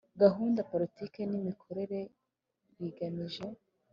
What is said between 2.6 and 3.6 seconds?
bigamije